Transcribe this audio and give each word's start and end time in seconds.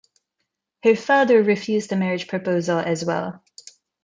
Her 0.81 0.95
father 0.95 1.43
refused 1.43 1.91
the 1.91 1.95
marriage 1.95 2.27
proposal 2.27 2.79
as 2.79 3.05
well. 3.05 3.43